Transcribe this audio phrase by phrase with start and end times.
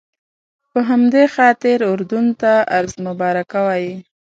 [0.71, 3.95] په همدې خاطر اردن ته ارض مبارکه وایي.